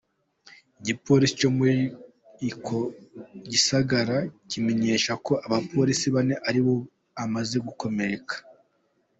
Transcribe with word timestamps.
Igipolisi 0.79 1.33
co 1.39 1.47
muri 1.57 1.79
ico 2.49 2.79
gisagara 3.51 4.17
kimenyesha 4.49 5.11
ko 5.25 5.33
abapolisi 5.45 6.05
bane 6.15 6.35
ari 6.47 6.59
bob 6.65 6.83
amaze 7.23 7.55
gukomereka. 7.67 8.35